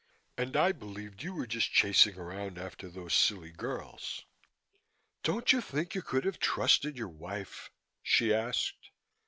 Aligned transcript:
And 0.35 0.57
I 0.57 0.71
believed 0.71 1.21
you 1.21 1.35
were 1.35 1.45
just 1.45 1.71
chasing 1.71 2.17
around 2.17 2.57
after 2.57 2.89
those 2.89 3.13
silly 3.13 3.51
girls. 3.51 4.25
Don't 5.21 5.53
you 5.53 5.61
think 5.61 5.93
you 5.93 6.01
could 6.01 6.25
have 6.25 6.39
trusted 6.39 6.97
your 6.97 7.07
wife?" 7.07 7.69
she 8.01 8.33
asked. 8.33 8.89